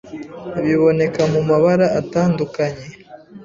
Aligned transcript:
Biboneka 0.63 1.21
mu 1.31 1.39
mabara 1.49 1.87
atandukanye, 1.99 2.85